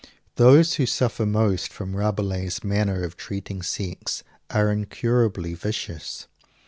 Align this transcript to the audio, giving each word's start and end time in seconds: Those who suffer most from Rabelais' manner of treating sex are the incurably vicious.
Those 0.33 0.73
who 0.73 0.87
suffer 0.87 1.27
most 1.27 1.71
from 1.71 1.95
Rabelais' 1.95 2.63
manner 2.63 3.03
of 3.03 3.17
treating 3.17 3.61
sex 3.61 4.23
are 4.49 4.65
the 4.65 4.71
incurably 4.71 5.53
vicious. 5.53 6.27